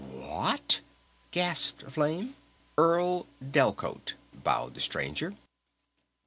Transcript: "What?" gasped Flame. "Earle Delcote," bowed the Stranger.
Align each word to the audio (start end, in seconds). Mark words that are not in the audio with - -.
"What?" 0.33 0.79
gasped 1.29 1.83
Flame. 1.91 2.35
"Earle 2.75 3.27
Delcote," 3.39 4.13
bowed 4.33 4.73
the 4.73 4.81
Stranger. 4.81 5.35